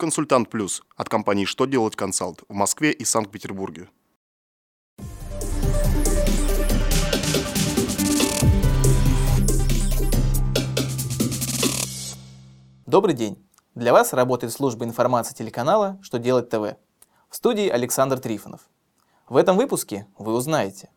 Консультант 0.00 0.48
Плюс 0.48 0.84
от 0.96 1.08
компании 1.08 1.44
«Что 1.44 1.66
делать 1.66 1.96
консалт» 1.96 2.44
в 2.48 2.54
Москве 2.54 2.92
и 2.92 3.04
Санкт-Петербурге. 3.04 3.88
Добрый 12.86 13.16
день! 13.16 13.44
Для 13.74 13.92
вас 13.92 14.12
работает 14.12 14.52
служба 14.52 14.84
информации 14.84 15.34
телеканала 15.34 15.98
«Что 16.00 16.20
делать 16.20 16.48
ТВ». 16.48 16.76
В 17.28 17.34
студии 17.34 17.68
Александр 17.68 18.20
Трифонов. 18.20 18.60
В 19.28 19.36
этом 19.36 19.56
выпуске 19.56 20.06
вы 20.16 20.32
узнаете, 20.32 20.90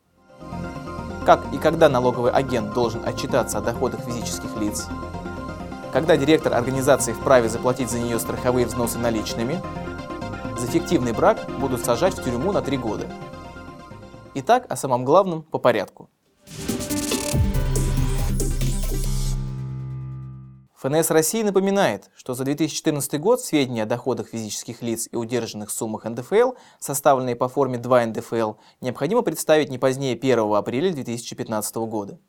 как 1.26 1.52
и 1.52 1.58
когда 1.58 1.90
налоговый 1.90 2.32
агент 2.32 2.76
должен 2.76 3.04
отчитаться 3.04 3.58
о 3.58 3.62
доходах 3.62 4.02
физических 4.06 4.56
лиц, 4.58 4.88
когда 5.92 6.16
директор 6.16 6.54
организации 6.54 7.14
вправе 7.14 7.50
заплатить 7.50 7.90
за 7.90 8.00
нее 8.00 8.20
страховые 8.20 8.66
взносы 8.66 8.98
наличными, 8.98 9.62
за 10.58 10.68
фиктивный 10.68 11.12
брак 11.12 11.40
будут 11.60 11.84
сажать 11.84 12.18
в 12.18 12.24
тюрьму 12.24 12.52
на 12.52 12.62
три 12.62 12.78
года. 12.78 13.08
Итак, 14.36 14.66
о 14.70 14.76
самом 14.76 15.04
главном 15.04 15.44
по 15.44 15.60
порядку. 15.60 16.10
ФНС 20.82 21.12
России 21.12 21.44
напоминает, 21.44 22.10
что 22.16 22.34
за 22.34 22.44
2014 22.44 23.20
год 23.20 23.40
сведения 23.40 23.84
о 23.84 23.86
доходах 23.86 24.30
физических 24.30 24.82
лиц 24.82 25.08
и 25.12 25.16
удержанных 25.16 25.70
суммах 25.70 26.06
НДФЛ, 26.06 26.54
составленные 26.80 27.36
по 27.36 27.48
форме 27.50 27.78
2 27.78 28.08
НДФЛ, 28.08 28.54
необходимо 28.80 29.22
представить 29.22 29.70
не 29.70 29.78
позднее 29.78 30.16
1 30.16 30.40
апреля 30.56 30.92
2015 30.92 31.76
года. 31.76 32.20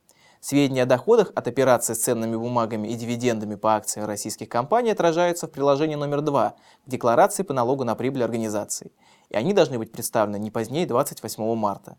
Сведения 0.45 0.83
о 0.83 0.87
доходах 0.87 1.31
от 1.37 1.47
операций 1.47 1.95
с 1.95 2.01
ценными 2.01 2.35
бумагами 2.35 2.89
и 2.89 2.95
дивидендами 2.97 3.55
по 3.55 3.77
акциям 3.77 4.09
российских 4.09 4.49
компаний 4.49 4.91
отражаются 4.91 5.47
в 5.47 5.53
приложении 5.53 5.95
номер 5.95 6.21
2 6.21 6.51
к 6.85 6.91
декларации 6.91 7.45
по 7.45 7.55
налогу 7.55 7.85
на 7.85 7.95
прибыль 7.95 8.25
организации, 8.25 8.91
и 9.29 9.37
они 9.37 9.53
должны 9.53 9.79
быть 9.79 9.93
представлены 9.93 10.41
не 10.41 10.51
позднее 10.51 10.85
28 10.85 11.55
марта. 11.55 11.97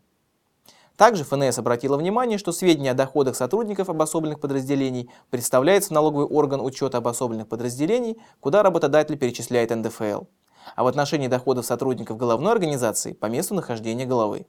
Также 0.98 1.24
ФНС 1.24 1.58
обратила 1.58 1.96
внимание, 1.96 2.36
что 2.36 2.52
сведения 2.52 2.90
о 2.90 2.94
доходах 2.94 3.34
сотрудников 3.34 3.88
обособленных 3.88 4.40
подразделений 4.40 5.10
представляются 5.30 5.88
в 5.88 5.92
налоговый 5.92 6.26
орган 6.26 6.60
учета 6.60 6.98
обособленных 6.98 7.48
подразделений, 7.48 8.20
куда 8.40 8.62
работодатель 8.62 9.16
перечисляет 9.16 9.74
НДФЛ, 9.74 10.24
а 10.76 10.84
в 10.84 10.86
отношении 10.86 11.28
доходов 11.28 11.64
сотрудников 11.64 12.18
головной 12.18 12.52
организации 12.52 13.14
по 13.14 13.24
месту 13.24 13.54
нахождения 13.54 14.04
головы. 14.04 14.44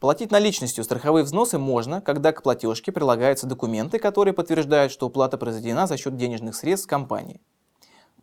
Платить 0.00 0.30
наличностью 0.30 0.84
страховые 0.84 1.24
взносы 1.24 1.58
можно, 1.58 2.00
когда 2.00 2.30
к 2.30 2.44
платежке 2.44 2.92
прилагаются 2.92 3.48
документы, 3.48 3.98
которые 3.98 4.32
подтверждают, 4.32 4.92
что 4.92 5.06
уплата 5.06 5.38
произведена 5.38 5.88
за 5.88 5.96
счет 5.96 6.16
денежных 6.16 6.54
средств 6.54 6.86
компании. 6.86 7.40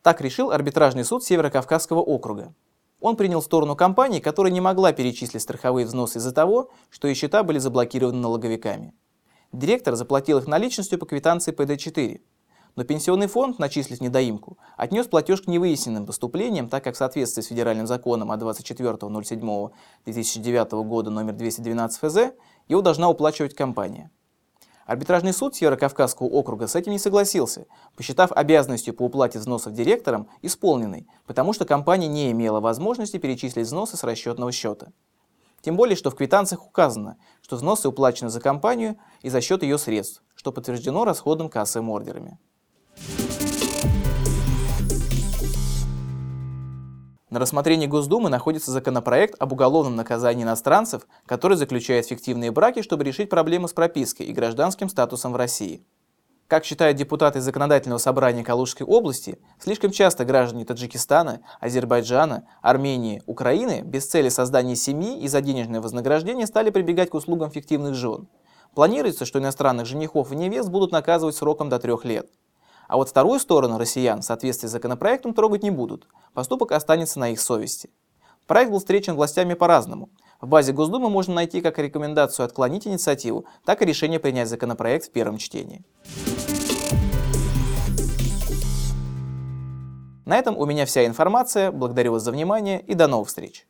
Так 0.01 0.21
решил 0.21 0.51
арбитражный 0.51 1.03
суд 1.03 1.25
Северо-Кавказского 1.25 1.99
округа. 1.99 2.53
Он 3.01 3.17
принял 3.17 3.41
сторону 3.41 3.75
компании, 3.75 4.21
которая 4.21 4.53
не 4.53 4.61
могла 4.61 4.93
перечислить 4.93 5.41
страховые 5.41 5.85
взносы 5.85 6.19
из-за 6.19 6.31
того, 6.31 6.71
что 6.89 7.09
ее 7.09 7.13
счета 7.13 7.43
были 7.43 7.59
заблокированы 7.59 8.19
налоговиками. 8.19 8.93
Директор 9.51 9.95
заплатил 9.95 10.37
их 10.37 10.47
наличностью 10.47 10.97
по 10.97 11.05
квитанции 11.05 11.51
ПД-4, 11.51 12.21
но 12.75 12.83
пенсионный 12.83 13.27
фонд, 13.27 13.59
начислив 13.59 14.01
недоимку, 14.01 14.57
отнес 14.75 15.07
платеж 15.07 15.41
к 15.41 15.47
невыясненным 15.47 16.05
поступлениям, 16.05 16.67
так 16.69 16.83
как 16.83 16.95
в 16.95 16.97
соответствии 16.97 17.41
с 17.41 17.47
федеральным 17.47 17.87
законом 17.87 18.31
от 18.31 18.41
24.07.2009 18.41 20.83
года 20.83 21.09
номер 21.09 21.33
212 21.33 21.99
ФЗ 21.99 22.17
его 22.67 22.81
должна 22.81 23.09
уплачивать 23.09 23.55
компания. 23.55 24.11
Арбитражный 24.85 25.33
суд 25.33 25.55
Северо-Кавказского 25.55 26.27
округа 26.27 26.67
с 26.67 26.75
этим 26.75 26.91
не 26.91 26.99
согласился, 26.99 27.65
посчитав 27.95 28.31
обязанностью 28.31 28.93
по 28.93 29.03
уплате 29.03 29.39
взносов 29.39 29.73
директором 29.73 30.27
исполненной, 30.43 31.07
потому 31.25 31.53
что 31.53 31.65
компания 31.65 32.07
не 32.07 32.31
имела 32.31 32.59
возможности 32.59 33.17
перечислить 33.17 33.65
взносы 33.65 33.97
с 33.97 34.03
расчетного 34.03 34.51
счета. 34.51 34.91
Тем 35.61 35.75
более, 35.75 35.95
что 35.95 36.11
в 36.11 36.15
квитанциях 36.15 36.67
указано, 36.67 37.17
что 37.41 37.55
взносы 37.55 37.89
уплачены 37.89 38.29
за 38.29 38.39
компанию 38.39 38.97
и 39.23 39.29
за 39.29 39.41
счет 39.41 39.63
ее 39.63 39.79
средств, 39.79 40.21
что 40.35 40.51
подтверждено 40.51 41.03
расходом 41.03 41.49
кассовым 41.49 41.89
ордерами. 41.89 42.37
На 47.35 47.41
рассмотрении 47.41 47.85
Госдумы 47.85 48.29
находится 48.29 48.71
законопроект 48.71 49.35
об 49.41 49.51
уголовном 49.51 49.97
наказании 49.97 50.43
иностранцев, 50.43 51.05
который 51.25 51.57
заключает 51.57 52.05
фиктивные 52.05 52.49
браки, 52.49 52.81
чтобы 52.81 53.03
решить 53.03 53.29
проблемы 53.29 53.67
с 53.67 53.73
пропиской 53.73 54.27
и 54.27 54.31
гражданским 54.31 54.87
статусом 54.87 55.33
в 55.33 55.35
России. 55.35 55.83
Как 56.47 56.63
считают 56.63 56.95
депутаты 56.95 57.41
Законодательного 57.41 57.99
собрания 57.99 58.45
Калужской 58.45 58.87
области, 58.87 59.37
слишком 59.59 59.91
часто 59.91 60.23
граждане 60.23 60.63
Таджикистана, 60.63 61.41
Азербайджана, 61.59 62.47
Армении, 62.61 63.21
Украины 63.25 63.81
без 63.81 64.07
цели 64.07 64.29
создания 64.29 64.77
семьи 64.77 65.19
и 65.19 65.27
за 65.27 65.41
денежное 65.41 65.81
вознаграждение 65.81 66.47
стали 66.47 66.69
прибегать 66.69 67.09
к 67.09 67.15
услугам 67.15 67.51
фиктивных 67.51 67.95
жен. 67.95 68.29
Планируется, 68.75 69.25
что 69.25 69.39
иностранных 69.39 69.87
женихов 69.87 70.31
и 70.31 70.37
невест 70.37 70.69
будут 70.69 70.93
наказывать 70.93 71.35
сроком 71.35 71.67
до 71.67 71.79
трех 71.79 72.05
лет. 72.05 72.29
А 72.87 72.97
вот 72.97 73.09
вторую 73.09 73.39
сторону 73.39 73.77
россиян 73.77 74.21
в 74.21 74.25
соответствии 74.25 74.67
с 74.67 74.71
законопроектом 74.71 75.33
трогать 75.33 75.63
не 75.63 75.71
будут. 75.71 76.07
Поступок 76.33 76.71
останется 76.71 77.19
на 77.19 77.29
их 77.29 77.39
совести. 77.39 77.89
Проект 78.47 78.71
был 78.71 78.79
встречен 78.79 79.15
властями 79.15 79.55
по-разному. 79.55 80.09
В 80.39 80.47
базе 80.47 80.71
Госдумы 80.71 81.09
можно 81.09 81.33
найти 81.33 81.61
как 81.61 81.79
рекомендацию 81.79 82.45
отклонить 82.45 82.85
инициативу, 82.85 83.45
так 83.65 83.81
и 83.81 83.85
решение 83.85 84.19
принять 84.19 84.49
законопроект 84.49 85.05
в 85.05 85.11
первом 85.11 85.37
чтении. 85.37 85.83
На 90.25 90.37
этом 90.37 90.57
у 90.57 90.65
меня 90.65 90.85
вся 90.85 91.05
информация. 91.05 91.71
Благодарю 91.71 92.13
вас 92.13 92.23
за 92.23 92.31
внимание 92.31 92.81
и 92.81 92.93
до 92.93 93.07
новых 93.07 93.27
встреч. 93.27 93.67